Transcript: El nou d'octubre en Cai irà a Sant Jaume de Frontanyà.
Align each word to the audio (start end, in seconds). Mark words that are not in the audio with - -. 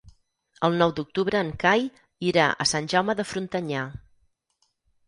El 0.67 0.77
nou 0.81 0.93
d'octubre 0.99 1.41
en 1.47 1.51
Cai 1.65 1.85
irà 2.31 2.49
a 2.53 2.69
Sant 2.73 2.91
Jaume 2.95 3.19
de 3.21 3.31
Frontanyà. 3.35 3.89